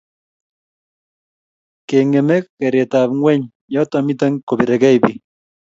[1.87, 5.19] kengeme keretab ngweny yoto mito kobiregei biik